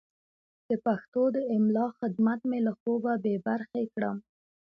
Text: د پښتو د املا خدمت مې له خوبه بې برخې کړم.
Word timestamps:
د 0.69 0.71
پښتو 0.85 1.21
د 1.35 1.37
املا 1.55 1.87
خدمت 1.99 2.39
مې 2.49 2.59
له 2.67 2.73
خوبه 2.79 3.13
بې 3.23 3.35
برخې 3.47 3.83
کړم. 3.93 4.17